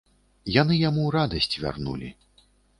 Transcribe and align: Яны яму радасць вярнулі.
Яны 0.61 0.77
яму 0.79 1.05
радасць 1.17 1.59
вярнулі. 1.67 2.13